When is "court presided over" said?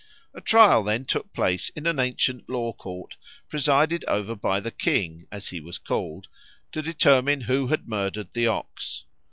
2.73-4.33